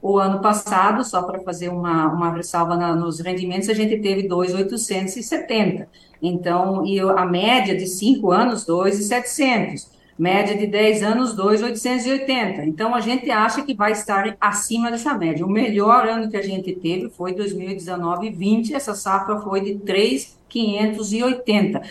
O 0.00 0.18
ano 0.18 0.40
passado, 0.40 1.04
só 1.04 1.22
para 1.22 1.40
fazer 1.40 1.68
uma, 1.68 2.08
uma 2.08 2.34
ressalva 2.34 2.76
na, 2.76 2.94
nos 2.94 3.20
rendimentos, 3.20 3.68
a 3.68 3.74
gente 3.74 4.00
teve 4.00 4.26
2,870. 4.26 5.88
Então, 6.20 6.84
e 6.84 6.98
a 6.98 7.24
média 7.24 7.76
de 7.76 7.86
5 7.86 8.30
anos, 8.32 8.64
2,700. 8.64 9.91
Média 10.18 10.56
de 10.56 10.66
10 10.66 11.02
anos, 11.02 11.34
2,880. 11.34 12.64
Então, 12.64 12.94
a 12.94 13.00
gente 13.00 13.30
acha 13.30 13.62
que 13.62 13.74
vai 13.74 13.92
estar 13.92 14.36
acima 14.40 14.90
dessa 14.90 15.14
média. 15.14 15.44
O 15.44 15.50
melhor 15.50 16.06
ano 16.06 16.30
que 16.30 16.36
a 16.36 16.42
gente 16.42 16.72
teve 16.74 17.08
foi 17.08 17.34
2019 17.34 18.26
e 18.26 18.30
20. 18.30 18.74
Essa 18.74 18.94
safra 18.94 19.40
foi 19.40 19.60
de 19.60 19.78
3,580. 19.78 21.82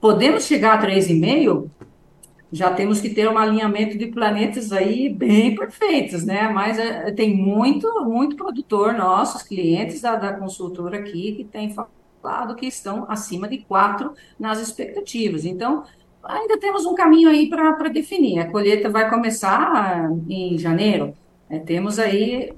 Podemos 0.00 0.44
chegar 0.44 0.78
a 0.78 0.86
3,5? 0.86 1.68
Já 2.52 2.72
temos 2.72 3.00
que 3.00 3.10
ter 3.10 3.28
um 3.28 3.36
alinhamento 3.36 3.98
de 3.98 4.06
planetas 4.06 4.70
aí 4.70 5.08
bem 5.08 5.54
perfeitos, 5.54 6.24
né? 6.24 6.48
Mas 6.48 6.78
é, 6.78 7.10
tem 7.10 7.36
muito, 7.36 8.04
muito 8.04 8.36
produtor, 8.36 8.94
nossos 8.94 9.42
clientes 9.42 10.00
da, 10.00 10.14
da 10.14 10.34
consultora 10.34 10.98
aqui, 10.98 11.32
que 11.32 11.44
tem 11.44 11.74
falado 11.74 12.54
que 12.54 12.66
estão 12.66 13.04
acima 13.08 13.48
de 13.48 13.58
4 13.58 14.12
nas 14.38 14.60
expectativas. 14.60 15.44
Então, 15.44 15.82
ainda 16.28 16.58
temos 16.58 16.84
um 16.84 16.94
caminho 16.94 17.28
aí 17.28 17.48
para 17.48 17.88
definir. 17.88 18.38
A 18.38 18.50
colheita 18.50 18.88
vai 18.88 19.08
começar 19.08 20.10
em 20.28 20.58
janeiro. 20.58 21.14
É, 21.48 21.58
temos 21.58 21.98
aí 21.98 22.52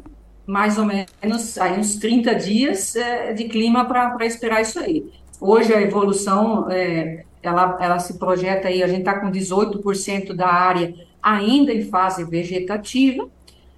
mais 0.47 0.79
ou 0.79 0.87
menos 0.87 1.59
aí 1.59 1.79
uns 1.79 1.97
30 1.97 2.35
dias 2.35 2.97
é, 2.97 3.33
de 3.35 3.45
clima 3.45 3.85
para 3.85 4.25
esperar 4.25 4.63
isso 4.63 4.79
aí. 4.79 5.05
Hoje 5.41 5.75
a 5.75 5.81
evolução, 5.81 6.71
é, 6.71 7.25
ela, 7.43 7.77
ela 7.81 7.99
se 7.99 8.19
projeta 8.19 8.69
aí, 8.69 8.83
a 8.83 8.89
gente 8.89 9.01
está 9.01 9.21
com 9.21 9.31
18% 9.31 10.33
da 10.33 10.49
área 10.49 10.95
ainda 11.23 11.73
em 11.73 11.85
fase 11.85 12.25
vegetativa, 12.25 13.29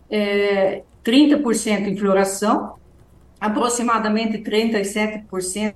é, 0.08 0.82
30% 1.04 1.88
em 1.88 1.96
floração, 1.96 2.74
aproximadamente 3.40 4.38
37% 4.38 5.74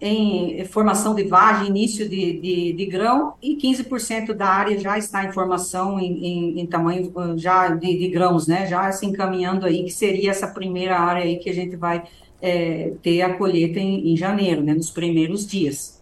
em 0.00 0.64
formação 0.64 1.14
de 1.14 1.24
vagem, 1.24 1.68
início 1.68 2.08
de, 2.08 2.40
de, 2.40 2.72
de, 2.72 2.86
grão, 2.86 3.34
e 3.42 3.56
15% 3.56 4.32
da 4.32 4.46
área 4.46 4.78
já 4.78 4.98
está 4.98 5.24
em 5.24 5.32
formação 5.32 5.98
em, 5.98 6.24
em, 6.24 6.60
em 6.60 6.66
tamanho 6.66 7.12
já 7.36 7.68
de, 7.68 7.98
de, 7.98 8.08
grãos, 8.08 8.46
né? 8.46 8.66
Já 8.66 8.90
se 8.92 9.06
encaminhando 9.06 9.66
aí, 9.66 9.84
que 9.84 9.90
seria 9.90 10.30
essa 10.30 10.46
primeira 10.48 10.98
área 10.98 11.22
aí 11.22 11.36
que 11.38 11.50
a 11.50 11.54
gente 11.54 11.76
vai 11.76 12.04
é, 12.40 12.92
ter 13.02 13.22
a 13.22 13.34
colheita 13.34 13.78
em, 13.78 14.12
em 14.12 14.16
janeiro, 14.16 14.62
né? 14.62 14.74
Nos 14.74 14.90
primeiros 14.90 15.46
dias. 15.46 15.98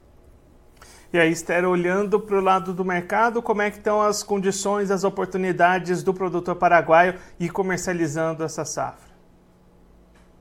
E 1.12 1.18
aí, 1.18 1.30
Esther, 1.30 1.64
olhando 1.64 2.18
para 2.18 2.36
o 2.36 2.40
lado 2.40 2.74
do 2.74 2.84
mercado, 2.84 3.40
como 3.40 3.62
é 3.62 3.70
que 3.70 3.78
estão 3.78 4.02
as 4.02 4.22
condições, 4.22 4.90
as 4.90 5.04
oportunidades 5.04 6.02
do 6.02 6.12
produtor 6.12 6.56
paraguaio 6.56 7.14
e 7.38 7.48
comercializando 7.48 8.42
essa 8.42 8.64
safra? 8.64 9.06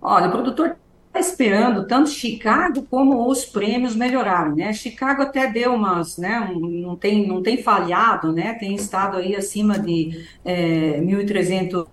Olha, 0.01 0.27
o 0.27 0.31
produtor 0.31 0.75
esperando 1.19 1.87
tanto 1.87 2.09
Chicago 2.09 2.85
como 2.89 3.29
os 3.29 3.45
prêmios 3.45 3.95
melhorarem, 3.95 4.55
né? 4.55 4.73
Chicago 4.73 5.21
até 5.21 5.47
deu 5.47 5.73
umas, 5.73 6.17
né? 6.17 6.51
Não 6.53 6.95
tem, 6.95 7.27
não 7.27 7.41
tem 7.41 7.61
falhado, 7.61 8.31
né? 8.31 8.53
Tem 8.53 8.75
estado 8.75 9.17
aí 9.17 9.35
acima 9.35 9.79
de 9.79 10.25
é, 10.43 10.99
1.300 11.01 11.87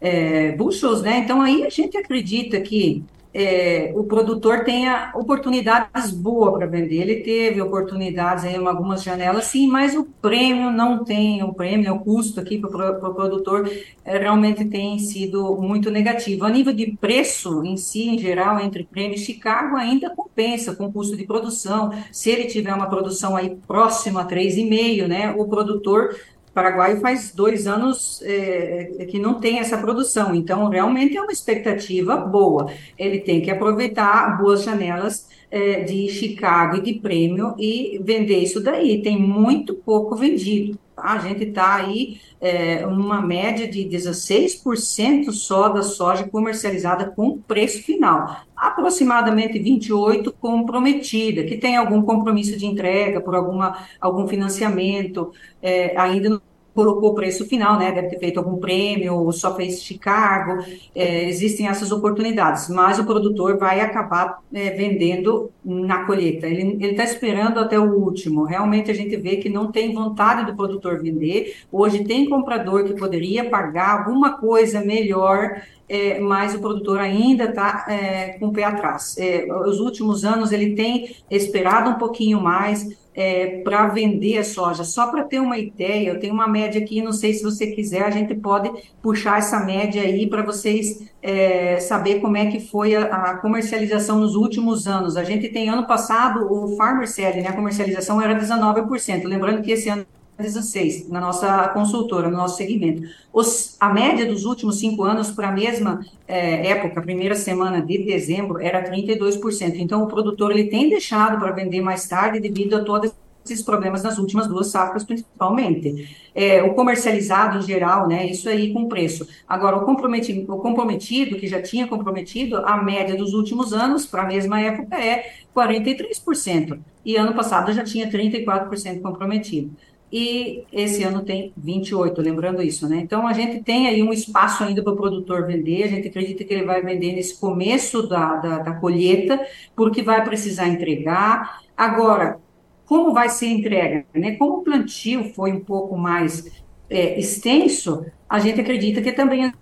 é, 0.00 0.52
bushels, 0.52 1.02
né? 1.02 1.18
Então 1.18 1.40
aí 1.40 1.64
a 1.64 1.70
gente 1.70 1.96
acredita 1.96 2.60
que 2.60 3.02
é, 3.32 3.92
o 3.94 4.04
produtor 4.04 4.64
tenha 4.64 5.12
oportunidades 5.14 6.10
boas 6.10 6.54
para 6.54 6.66
vender. 6.66 7.02
Ele 7.02 7.16
teve 7.16 7.60
oportunidades 7.60 8.44
em 8.44 8.56
algumas 8.66 9.02
janelas, 9.02 9.44
sim, 9.44 9.68
mas 9.68 9.94
o 9.94 10.04
prêmio 10.04 10.70
não 10.70 11.04
tem, 11.04 11.42
o 11.42 11.52
prêmio, 11.52 11.94
o 11.94 12.00
custo 12.00 12.40
aqui 12.40 12.58
para 12.58 13.08
o 13.08 13.14
produtor 13.14 13.70
é, 14.04 14.18
realmente 14.18 14.64
tem 14.64 14.98
sido 14.98 15.56
muito 15.56 15.90
negativo. 15.90 16.44
A 16.44 16.50
nível 16.50 16.72
de 16.72 16.96
preço 17.00 17.62
em 17.64 17.76
si, 17.76 18.08
em 18.08 18.18
geral, 18.18 18.58
entre 18.60 18.84
prêmio 18.84 19.14
e 19.14 19.18
Chicago, 19.18 19.76
ainda 19.76 20.10
compensa 20.10 20.74
com 20.74 20.86
o 20.86 20.92
custo 20.92 21.16
de 21.16 21.26
produção. 21.26 21.92
Se 22.10 22.30
ele 22.30 22.46
tiver 22.46 22.72
uma 22.72 22.88
produção 22.88 23.36
aí 23.36 23.56
próxima 23.66 24.22
a 24.22 24.26
3,5, 24.26 25.06
né, 25.06 25.34
o 25.36 25.46
produtor 25.46 26.14
Paraguai 26.58 26.96
faz 26.96 27.32
dois 27.32 27.68
anos 27.68 28.20
é, 28.20 28.90
é, 28.98 29.04
que 29.06 29.16
não 29.16 29.34
tem 29.34 29.60
essa 29.60 29.78
produção, 29.78 30.34
então 30.34 30.68
realmente 30.68 31.16
é 31.16 31.22
uma 31.22 31.30
expectativa 31.30 32.16
boa. 32.16 32.66
Ele 32.98 33.20
tem 33.20 33.40
que 33.40 33.48
aproveitar 33.48 34.36
boas 34.36 34.64
janelas 34.64 35.28
é, 35.48 35.84
de 35.84 36.08
Chicago 36.08 36.78
e 36.78 36.82
de 36.82 36.94
prêmio 36.94 37.54
e 37.56 38.00
vender 38.02 38.38
isso 38.38 38.60
daí. 38.60 39.00
Tem 39.02 39.16
muito 39.16 39.72
pouco 39.72 40.16
vendido. 40.16 40.76
A 40.96 41.18
gente 41.18 41.44
está 41.44 41.76
aí 41.76 42.20
é, 42.40 42.84
uma 42.84 43.22
média 43.22 43.68
de 43.68 43.84
16% 43.84 45.30
só 45.30 45.68
da 45.68 45.82
soja 45.82 46.26
comercializada 46.26 47.06
com 47.06 47.38
preço 47.38 47.84
final. 47.84 48.42
Aproximadamente 48.56 49.60
28% 49.60 50.34
comprometida, 50.40 51.44
que 51.44 51.56
tem 51.56 51.76
algum 51.76 52.02
compromisso 52.02 52.58
de 52.58 52.66
entrega 52.66 53.20
por 53.20 53.36
alguma, 53.36 53.78
algum 54.00 54.26
financiamento, 54.26 55.32
é, 55.62 55.96
ainda 55.96 56.30
não 56.30 56.47
colocou 56.78 57.10
o 57.10 57.14
preço 57.14 57.44
final, 57.44 57.76
né? 57.76 57.90
Deve 57.90 58.06
ter 58.06 58.20
feito 58.20 58.38
algum 58.38 58.56
prêmio, 58.58 59.16
ou 59.16 59.32
só 59.32 59.56
fez 59.56 59.82
Chicago. 59.82 60.64
É, 60.94 61.28
existem 61.28 61.66
essas 61.66 61.90
oportunidades, 61.90 62.68
mas 62.68 63.00
o 63.00 63.04
produtor 63.04 63.58
vai 63.58 63.80
acabar 63.80 64.38
é, 64.54 64.70
vendendo 64.70 65.50
na 65.64 66.04
colheita. 66.04 66.46
Ele 66.46 66.86
está 66.86 67.02
esperando 67.02 67.58
até 67.58 67.76
o 67.76 67.98
último. 67.98 68.44
Realmente 68.44 68.92
a 68.92 68.94
gente 68.94 69.16
vê 69.16 69.38
que 69.38 69.48
não 69.48 69.72
tem 69.72 69.92
vontade 69.92 70.46
do 70.46 70.54
produtor 70.54 71.02
vender. 71.02 71.56
Hoje 71.72 72.04
tem 72.04 72.30
comprador 72.30 72.84
que 72.84 72.94
poderia 72.94 73.50
pagar 73.50 73.98
alguma 73.98 74.38
coisa 74.38 74.80
melhor 74.80 75.60
é, 75.88 76.20
mas 76.20 76.54
o 76.54 76.60
produtor 76.60 77.00
ainda 77.00 77.44
está 77.44 77.86
é, 77.88 78.38
com 78.38 78.48
o 78.48 78.52
pé 78.52 78.64
atrás. 78.64 79.16
É, 79.16 79.46
os 79.66 79.80
últimos 79.80 80.22
anos 80.22 80.52
ele 80.52 80.74
tem 80.74 81.16
esperado 81.30 81.88
um 81.88 81.94
pouquinho 81.94 82.40
mais 82.40 82.86
é, 83.18 83.62
para 83.64 83.88
vender 83.88 84.38
a 84.38 84.44
soja. 84.44 84.84
Só 84.84 85.08
para 85.08 85.24
ter 85.24 85.40
uma 85.40 85.58
ideia, 85.58 86.10
eu 86.10 86.20
tenho 86.20 86.32
uma 86.32 86.46
média 86.46 86.80
aqui, 86.80 87.02
não 87.02 87.12
sei 87.12 87.34
se 87.34 87.42
você 87.42 87.66
quiser, 87.66 88.04
a 88.04 88.10
gente 88.10 88.32
pode 88.32 88.70
puxar 89.02 89.38
essa 89.38 89.58
média 89.58 90.00
aí 90.00 90.28
para 90.28 90.42
vocês 90.42 91.10
é, 91.20 91.80
saber 91.80 92.20
como 92.20 92.36
é 92.36 92.46
que 92.46 92.60
foi 92.60 92.94
a, 92.94 93.06
a, 93.06 93.38
comercialização 93.38 94.20
nos 94.20 94.36
últimos 94.36 94.86
anos. 94.86 95.16
A 95.16 95.24
gente 95.24 95.48
tem 95.48 95.68
ano 95.68 95.84
passado 95.84 96.46
o 96.48 96.76
Farmer 96.76 97.08
Selling, 97.08 97.40
né, 97.40 97.48
a 97.48 97.54
comercialização 97.54 98.22
era 98.22 98.38
19%. 98.38 99.24
Lembrando 99.24 99.62
que 99.62 99.72
esse 99.72 99.88
ano 99.88 100.06
16, 100.38 101.08
na 101.08 101.20
nossa 101.20 101.68
consultora, 101.68 102.30
no 102.30 102.36
nosso 102.36 102.56
segmento. 102.56 103.02
Os, 103.32 103.76
a 103.80 103.92
média 103.92 104.24
dos 104.24 104.44
últimos 104.44 104.78
cinco 104.78 105.02
anos 105.02 105.30
para 105.32 105.48
a 105.48 105.52
mesma 105.52 106.00
é, 106.26 106.68
época, 106.68 107.02
primeira 107.02 107.34
semana 107.34 107.82
de 107.82 107.98
dezembro, 107.98 108.60
era 108.60 108.88
32%. 108.88 109.74
Então, 109.76 110.04
o 110.04 110.06
produtor 110.06 110.52
ele 110.52 110.68
tem 110.68 110.88
deixado 110.88 111.38
para 111.38 111.50
vender 111.50 111.80
mais 111.80 112.06
tarde 112.06 112.38
devido 112.38 112.76
a 112.76 112.84
todos 112.84 113.12
esses 113.44 113.64
problemas 113.64 114.02
nas 114.02 114.18
últimas 114.18 114.46
duas 114.46 114.68
safras, 114.68 115.04
principalmente. 115.04 116.16
É, 116.34 116.62
o 116.62 116.74
comercializado, 116.74 117.58
em 117.58 117.62
geral, 117.62 118.06
né, 118.06 118.26
isso 118.26 118.48
aí 118.48 118.72
com 118.72 118.86
preço. 118.86 119.26
Agora, 119.48 119.76
o 119.76 119.84
comprometido, 119.84 120.54
o 120.54 120.58
comprometido, 120.58 121.36
que 121.36 121.48
já 121.48 121.60
tinha 121.60 121.88
comprometido, 121.88 122.58
a 122.58 122.80
média 122.80 123.16
dos 123.16 123.34
últimos 123.34 123.72
anos, 123.72 124.06
para 124.06 124.22
a 124.22 124.26
mesma 124.26 124.60
época, 124.60 124.96
é 124.96 125.32
43%. 125.56 126.78
E 127.04 127.16
ano 127.16 127.34
passado 127.34 127.72
já 127.72 127.82
tinha 127.82 128.08
34% 128.08 129.00
comprometido 129.00 129.74
e 130.10 130.64
esse 130.72 131.02
ano 131.02 131.22
tem 131.22 131.52
28, 131.56 132.20
lembrando 132.20 132.62
isso, 132.62 132.88
né? 132.88 132.98
Então 132.98 133.26
a 133.26 133.32
gente 133.32 133.62
tem 133.62 133.86
aí 133.86 134.02
um 134.02 134.12
espaço 134.12 134.64
ainda 134.64 134.82
para 134.82 134.92
o 134.92 134.96
produtor 134.96 135.46
vender, 135.46 135.84
a 135.84 135.88
gente 135.88 136.08
acredita 136.08 136.44
que 136.44 136.54
ele 136.54 136.64
vai 136.64 136.82
vender 136.82 137.12
nesse 137.12 137.38
começo 137.38 138.06
da, 138.08 138.36
da, 138.36 138.58
da 138.58 138.72
colheita, 138.72 139.38
porque 139.76 140.02
vai 140.02 140.24
precisar 140.24 140.68
entregar. 140.68 141.60
Agora, 141.76 142.40
como 142.86 143.12
vai 143.12 143.28
ser 143.28 143.48
entrega? 143.48 144.06
Né? 144.14 144.36
Como 144.36 144.58
o 144.58 144.62
plantio 144.62 145.32
foi 145.34 145.52
um 145.52 145.60
pouco 145.60 145.96
mais 145.96 146.62
é, 146.88 147.18
extenso, 147.18 148.06
a 148.28 148.38
gente 148.38 148.60
acredita 148.60 149.02
que 149.02 149.12
também 149.12 149.52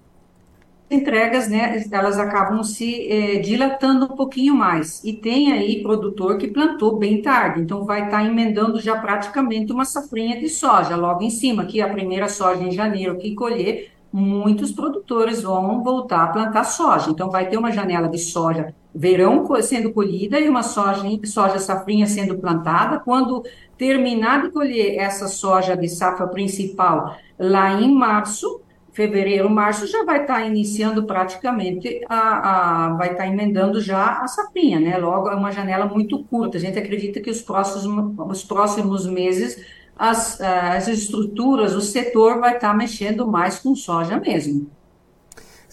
entregas, 0.91 1.49
né, 1.49 1.85
elas 1.91 2.19
acabam 2.19 2.63
se 2.63 3.09
é, 3.11 3.39
dilatando 3.39 4.07
um 4.07 4.17
pouquinho 4.17 4.55
mais. 4.55 5.03
E 5.05 5.13
tem 5.13 5.53
aí 5.53 5.83
produtor 5.83 6.39
que 6.39 6.49
plantou 6.49 6.97
bem 6.97 7.21
tarde, 7.23 7.61
então 7.61 7.85
vai 7.85 8.05
estar 8.05 8.19
tá 8.19 8.25
emendando 8.25 8.81
já 8.81 8.97
praticamente 8.97 9.73
uma 9.73 9.85
safrinha 9.85 10.39
de 10.39 10.49
soja 10.49 10.97
logo 10.97 11.23
em 11.23 11.31
cima, 11.31 11.65
que 11.65 11.81
a 11.81 11.89
primeira 11.89 12.29
soja 12.29 12.63
em 12.63 12.71
janeiro 12.71 13.19
que 13.19 13.35
colher, 13.35 13.91
muitos 14.13 14.73
produtores 14.73 15.43
vão 15.43 15.83
voltar 15.83 16.25
a 16.25 16.29
plantar 16.29 16.65
soja. 16.65 17.11
Então 17.11 17.31
vai 17.31 17.49
ter 17.49 17.57
uma 17.57 17.73
janela 17.73 18.09
de 18.09 18.19
soja 18.19 18.75
verão 18.97 19.47
sendo 19.61 19.93
colhida 19.93 20.41
e 20.41 20.49
uma 20.49 20.63
soja, 20.63 21.03
soja 21.25 21.59
safrinha 21.59 22.07
sendo 22.07 22.39
plantada. 22.39 22.99
Quando 22.99 23.45
terminar 23.77 24.43
de 24.43 24.51
colher 24.51 24.97
essa 24.97 25.29
soja 25.29 25.77
de 25.77 25.87
safra 25.87 26.27
principal 26.27 27.15
lá 27.39 27.79
em 27.79 27.95
março, 27.95 28.63
fevereiro, 28.97 29.51
março, 29.51 29.87
já 29.87 30.03
vai 30.05 30.23
estar 30.23 30.37
tá 30.37 30.47
iniciando 30.47 31.05
praticamente, 31.05 32.01
a, 32.09 32.87
a 32.87 32.89
vai 32.95 33.13
estar 33.13 33.25
tá 33.25 33.29
emendando 33.29 33.79
já 33.79 34.23
a 34.23 34.27
safrinha, 34.27 34.81
né? 34.81 34.97
Logo, 34.97 35.29
é 35.29 35.35
uma 35.35 35.53
janela 35.53 35.85
muito 35.85 36.25
curta. 36.25 36.57
A 36.57 36.61
gente 36.61 36.79
acredita 36.79 37.21
que 37.21 37.29
os 37.29 37.43
próximos, 37.43 38.15
os 38.19 38.43
próximos 38.43 39.07
meses 39.07 39.63
as, 39.95 40.41
as 40.41 40.89
estruturas, 40.89 41.75
o 41.75 41.81
setor 41.83 42.41
vai 42.41 42.55
estar 42.55 42.71
tá 42.71 42.75
mexendo 42.75 43.27
mais 43.27 43.59
com 43.59 43.75
soja 43.75 44.19
mesmo. 44.19 44.71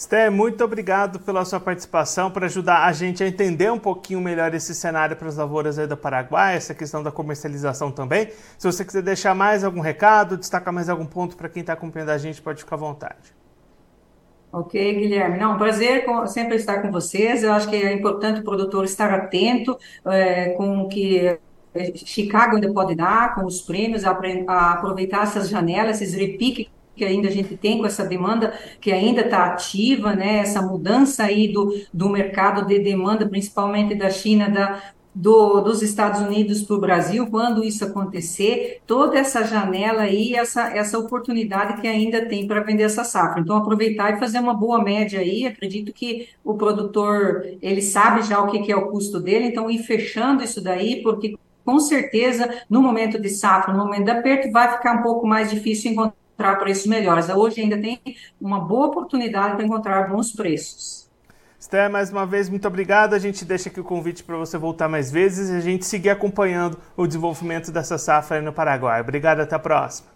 Sté, 0.03 0.29
muito 0.29 0.62
obrigado 0.62 1.17
pela 1.17 1.45
sua 1.45 1.62
participação, 1.62 2.29
para 2.29 2.45
ajudar 2.48 2.83
a 2.83 2.91
gente 2.91 3.24
a 3.24 3.27
entender 3.27 3.72
um 3.72 3.79
pouquinho 3.79 4.19
melhor 4.19 4.53
esse 4.53 4.75
cenário 4.75 5.15
para 5.15 5.29
as 5.29 5.38
lavouras 5.38 5.79
aí 5.79 5.88
do 5.88 5.95
Paraguai, 5.95 6.57
essa 6.57 6.74
questão 6.74 7.01
da 7.01 7.10
comercialização 7.10 7.89
também. 7.89 8.27
Se 8.57 8.69
você 8.69 8.83
quiser 8.83 9.01
deixar 9.01 9.33
mais 9.33 9.63
algum 9.63 9.79
recado, 9.79 10.36
destacar 10.36 10.74
mais 10.74 10.89
algum 10.89 11.05
ponto 11.05 11.38
para 11.38 11.48
quem 11.48 11.62
está 11.62 11.72
acompanhando 11.72 12.10
a 12.10 12.17
gente, 12.17 12.41
pode 12.41 12.60
ficar 12.60 12.75
à 12.75 12.79
vontade. 12.79 13.33
Ok, 14.51 14.93
Guilherme. 14.93 15.38
Não, 15.38 15.57
prazer 15.57 16.03
sempre 16.27 16.57
estar 16.57 16.81
com 16.81 16.91
vocês. 16.91 17.41
Eu 17.41 17.53
acho 17.53 17.69
que 17.69 17.77
é 17.77 17.93
importante 17.93 18.41
o 18.41 18.43
produtor 18.43 18.83
estar 18.83 19.10
atento 19.10 19.77
é, 20.05 20.50
com 20.50 20.81
o 20.81 20.89
que 20.89 21.39
Chicago 21.95 22.55
ainda 22.55 22.74
pode 22.74 22.93
dar, 22.93 23.36
com 23.36 23.45
os 23.45 23.62
prêmios, 23.62 24.03
a 24.03 24.12
aproveitar 24.74 25.24
essas 25.24 25.48
janelas, 25.48 26.01
esses 26.01 26.13
repiques 26.13 26.73
que 26.95 27.03
ainda 27.03 27.27
a 27.27 27.31
gente 27.31 27.55
tem 27.57 27.77
com 27.77 27.85
essa 27.85 28.05
demanda 28.05 28.53
que 28.79 28.91
ainda 28.91 29.21
está 29.21 29.45
ativa, 29.45 30.15
né? 30.15 30.38
Essa 30.38 30.62
mudança 30.62 31.23
aí 31.23 31.51
do, 31.51 31.73
do 31.93 32.09
mercado 32.09 32.65
de 32.65 32.79
demanda, 32.79 33.27
principalmente 33.27 33.95
da 33.95 34.09
China, 34.09 34.50
da, 34.50 34.81
do, 35.13 35.62
dos 35.62 35.81
Estados 35.81 36.21
Unidos 36.21 36.63
para 36.63 36.75
o 36.75 36.79
Brasil, 36.79 37.27
quando 37.27 37.63
isso 37.63 37.85
acontecer, 37.85 38.81
toda 38.88 39.17
essa 39.17 39.43
janela 39.43 40.03
aí, 40.03 40.33
essa, 40.33 40.75
essa 40.75 40.97
oportunidade 40.97 41.79
que 41.79 41.88
ainda 41.88 42.25
tem 42.25 42.47
para 42.47 42.62
vender 42.62 42.83
essa 42.83 43.03
safra. 43.03 43.41
Então, 43.41 43.57
aproveitar 43.57 44.13
e 44.13 44.19
fazer 44.19 44.39
uma 44.39 44.53
boa 44.53 44.83
média 44.83 45.19
aí, 45.19 45.45
acredito 45.45 45.93
que 45.93 46.29
o 46.43 46.55
produtor, 46.55 47.45
ele 47.62 47.81
sabe 47.81 48.23
já 48.23 48.39
o 48.39 48.47
que, 48.47 48.59
que 48.59 48.71
é 48.71 48.75
o 48.75 48.89
custo 48.89 49.19
dele, 49.19 49.45
então 49.45 49.69
ir 49.69 49.79
fechando 49.79 50.43
isso 50.43 50.62
daí, 50.62 51.01
porque 51.03 51.35
com 51.63 51.79
certeza, 51.79 52.62
no 52.69 52.81
momento 52.81 53.21
de 53.21 53.29
safra, 53.29 53.73
no 53.73 53.85
momento 53.85 54.05
de 54.05 54.12
aperto, 54.12 54.51
vai 54.51 54.75
ficar 54.75 55.00
um 55.00 55.01
pouco 55.01 55.25
mais 55.25 55.50
difícil 55.50 55.91
encontrar 55.91 56.23
encontrar 56.34 56.56
preços 56.58 56.88
melhores. 56.88 57.30
Hoje 57.30 57.62
ainda 57.62 57.78
tem 57.78 58.00
uma 58.40 58.60
boa 58.60 58.88
oportunidade 58.88 59.56
para 59.56 59.66
encontrar 59.66 60.10
bons 60.10 60.32
preços. 60.32 61.04
Esté, 61.60 61.88
mais 61.88 62.12
uma 62.12 62.25
vez, 62.25 62.50
muito 62.50 62.68
obrigado. 62.68 63.13
A 63.13 63.20
gente 63.20 63.46
deixa 63.46 63.70
aqui 63.70 63.80
o 63.80 63.84
convite 63.84 64.24
para 64.24 64.36
você 64.36 64.58
voltar 64.58 64.90
mais 64.90 65.10
vezes 65.10 65.50
e 65.50 65.56
a 65.56 65.62
gente 65.62 65.86
seguir 65.86 66.10
acompanhando 66.10 66.78
o 66.98 67.08
desenvolvimento 67.08 67.72
dessa 67.72 67.98
safra 67.98 68.38
aí 68.38 68.44
no 68.44 68.52
Paraguai. 68.52 69.00
Obrigado, 69.00 69.40
até 69.40 69.56
a 69.56 69.60
próxima. 69.60 70.10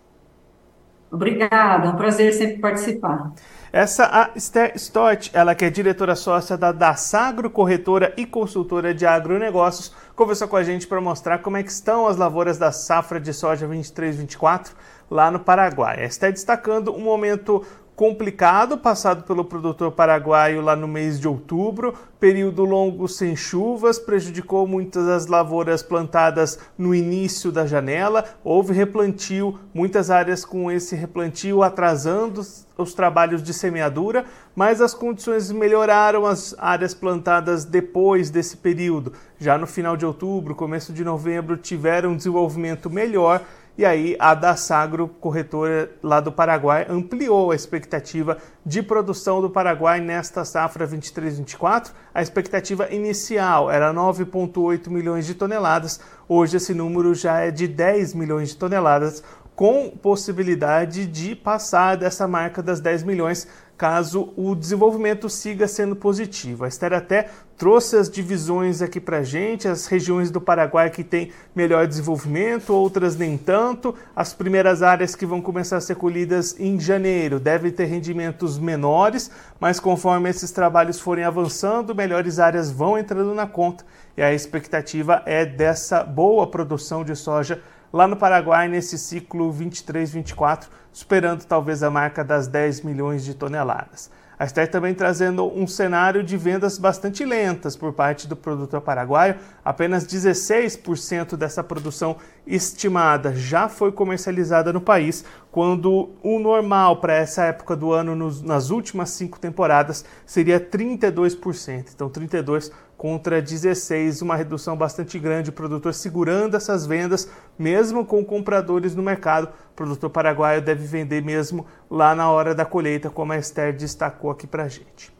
Obrigada, 1.10 1.88
é 1.88 1.90
um 1.90 1.96
prazer 1.96 2.34
sempre 2.34 2.58
participar. 2.58 3.32
Essa 3.72 4.06
a 4.06 4.30
Esther 4.36 4.72
Stott, 4.76 5.30
ela 5.34 5.54
que 5.54 5.66
é 5.66 5.70
diretora 5.70 6.16
sócia 6.16 6.58
da 6.58 6.72
Dassagro, 6.72 7.50
corretora 7.50 8.14
e 8.16 8.26
consultora 8.26 8.94
de 8.94 9.06
agronegócios, 9.06 9.94
conversou 10.16 10.48
com 10.48 10.56
a 10.56 10.64
gente 10.64 10.88
para 10.88 11.02
mostrar 11.02 11.40
como 11.40 11.58
é 11.58 11.64
que 11.64 11.72
estão 11.72 12.08
as 12.08 12.16
lavouras 12.16 12.58
da 12.58 12.72
safra 12.72 13.20
de 13.20 13.34
soja 13.34 13.68
23-24 13.68 14.70
lá 15.12 15.30
no 15.30 15.40
Paraguai. 15.40 16.06
Está 16.06 16.30
destacando 16.30 16.96
um 16.96 17.02
momento 17.02 17.66
complicado 17.98 18.78
passado 18.78 19.24
pelo 19.24 19.44
produtor 19.44 19.92
paraguaio 19.92 20.62
lá 20.62 20.76
no 20.76 20.88
mês 20.88 21.20
de 21.20 21.28
outubro, 21.28 21.96
período 22.20 22.64
longo 22.64 23.08
sem 23.08 23.36
chuvas, 23.36 23.98
prejudicou 23.98 24.68
muitas 24.68 25.08
das 25.08 25.26
lavouras 25.26 25.82
plantadas 25.82 26.60
no 26.78 26.94
início 26.94 27.52
da 27.52 27.66
janela, 27.66 28.24
houve 28.44 28.72
replantio, 28.72 29.60
muitas 29.74 30.12
áreas 30.12 30.46
com 30.46 30.72
esse 30.72 30.96
replantio 30.96 31.64
atrasando 31.64 32.44
os 32.78 32.94
trabalhos 32.94 33.42
de 33.42 33.52
semeadura, 33.52 34.26
mas 34.56 34.80
as 34.80 34.94
condições 34.94 35.52
melhoraram 35.52 36.24
as 36.24 36.56
áreas 36.60 36.94
plantadas 36.94 37.66
depois 37.66 38.30
desse 38.30 38.58
período. 38.58 39.14
Já 39.40 39.58
no 39.58 39.66
final 39.66 39.98
de 39.98 40.06
outubro, 40.06 40.54
começo 40.54 40.94
de 40.94 41.04
novembro, 41.04 41.58
tiveram 41.58 42.12
um 42.12 42.16
desenvolvimento 42.16 42.92
melhor 42.92 43.42
e 43.78 43.86
aí 43.86 44.16
a 44.20 44.34
da 44.34 44.56
Sagro, 44.56 45.08
corretora 45.08 45.92
lá 46.02 46.20
do 46.20 46.32
Paraguai, 46.32 46.88
ampliou 46.90 47.52
a 47.52 47.56
expectativa 47.56 48.38
de 48.66 48.82
produção 48.82 49.40
do 49.40 49.52
Paraguai 49.52 50.02
nesta 50.02 50.44
safra 50.44 50.88
23-24. 50.88 51.92
A 52.12 52.22
expectativa 52.22 52.92
inicial 52.92 53.70
era 53.70 53.94
9,8 53.94 54.90
milhões 54.90 55.28
de 55.28 55.36
toneladas, 55.36 56.00
hoje 56.28 56.58
esse 56.58 56.74
número 56.74 57.14
já 57.14 57.42
é 57.42 57.52
de 57.52 57.68
10 57.68 58.16
milhões 58.16 58.50
de 58.50 58.58
toneladas, 58.58 59.24
com 59.56 59.90
possibilidade 59.90 61.06
de 61.06 61.36
passar 61.36 61.98
dessa 61.98 62.28
marca 62.28 62.62
das 62.62 62.80
10 62.80 63.04
milhões 63.04 63.48
caso 63.78 64.34
o 64.36 64.56
desenvolvimento 64.56 65.30
siga 65.30 65.68
sendo 65.68 65.96
positivo. 65.96 66.66
A 66.66 66.68
Esther 66.68 66.94
até 66.94 67.30
trouxe 67.56 67.96
as 67.96 68.10
divisões 68.10 68.82
aqui 68.82 69.00
para 69.00 69.24
gente, 69.24 69.68
as 69.68 69.86
regiões 69.86 70.32
do 70.32 70.42
Paraguai 70.42 70.90
que 70.90 71.04
têm 71.04 71.32
melhor 71.56 71.86
desenvolvimento, 71.86 72.74
outras 72.74 73.16
nem 73.16 73.38
tanto. 73.38 73.94
As 74.16 74.34
primeiras 74.34 74.82
áreas 74.82 75.16
que 75.16 75.26
vão 75.26 75.42
começar 75.42 75.78
a 75.78 75.82
ser 75.82 75.96
colhidas 75.96 76.60
em 76.60 76.80
janeiro 76.80 77.40
devem 77.40 77.72
ter 77.72 77.86
rendimentos 77.86 78.58
menores, 78.58 79.30
mas 79.60 79.80
conforme 79.80 80.30
esses 80.30 80.52
trabalhos 80.52 81.00
forem 81.00 81.24
avançando, 81.24 81.94
melhores 81.94 82.40
áreas 82.40 82.72
vão 82.72 82.98
entrando 82.98 83.34
na 83.36 83.46
conta 83.46 83.86
e 84.18 84.22
a 84.24 84.34
expectativa 84.34 85.22
é 85.28 85.46
dessa 85.46 86.04
boa 86.04 86.48
produção 86.48 87.06
de 87.06 87.16
soja 87.16 87.62
lá 87.94 88.08
no 88.08 88.18
Paraguai 88.18 88.68
nesse 88.68 88.98
ciclo 88.98 89.54
23-24, 89.54 90.68
superando 90.98 91.46
talvez 91.46 91.84
a 91.84 91.92
marca 91.92 92.24
das 92.24 92.48
10 92.48 92.82
milhões 92.82 93.24
de 93.24 93.36
toneladas. 93.36 94.10
A 94.40 94.46
Esther 94.46 94.68
também 94.68 94.96
trazendo 94.96 95.46
um 95.46 95.68
cenário 95.68 96.24
de 96.24 96.36
vendas 96.36 96.80
bastante 96.80 97.24
lentas 97.24 97.76
por 97.76 97.94
parte 97.94 98.28
do 98.28 98.36
produtor 98.36 98.82
paraguaio. 98.82 99.36
Apenas 99.64 100.08
16% 100.08 101.38
dessa 101.38 101.64
produção 101.64 102.18
estimada 102.48 103.36
já 103.36 103.70
foi 103.70 103.92
comercializada 103.92 104.74
no 104.74 104.82
país, 104.82 105.24
quando 105.52 106.10
o 106.24 106.40
normal 106.40 106.98
para 106.98 107.14
essa 107.14 107.44
época 107.44 107.76
do 107.76 107.92
ano 107.92 108.16
nos, 108.16 108.42
nas 108.42 108.72
últimas 108.72 109.12
cinco 109.12 109.40
temporadas 109.40 110.04
seria 110.26 110.60
32%. 110.60 111.90
Então, 111.94 112.10
32% 112.10 112.72
contra 112.98 113.42
16, 113.42 114.22
uma 114.24 114.36
redução 114.36 114.76
bastante 114.76 115.20
grande, 115.20 115.52
o 115.52 115.54
produtor 115.54 115.94
segurando 115.94 116.58
essas 116.58 116.86
vendas, 116.86 117.30
mesmo 117.58 118.04
com 118.04 118.26
compradores 118.26 118.96
no 118.96 119.04
mercado. 119.04 119.50
O 119.72 119.76
produtor 119.76 120.10
paraguaio 120.10 120.62
deve 120.62 120.86
vender 120.86 121.24
mesmo 121.24 121.66
lá 121.90 122.16
na 122.16 122.30
hora 122.32 122.56
da 122.56 122.66
colheita, 122.66 123.10
como 123.10 123.34
a 123.34 123.38
Esther 123.38 123.76
destacou 123.76 124.32
aqui 124.32 124.48
para 124.48 124.68
gente. 124.68 125.16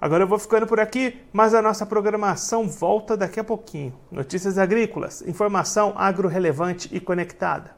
Agora 0.00 0.22
eu 0.22 0.28
vou 0.28 0.38
ficando 0.38 0.66
por 0.66 0.80
aqui, 0.80 1.20
mas 1.32 1.54
a 1.54 1.60
nossa 1.60 1.84
programação 1.84 2.68
volta 2.68 3.16
daqui 3.16 3.38
a 3.38 3.44
pouquinho. 3.44 3.92
Notícias 4.10 4.56
agrícolas, 4.56 5.22
informação 5.22 5.92
agro 5.96 6.28
relevante 6.28 6.88
e 6.92 7.00
conectada. 7.00 7.77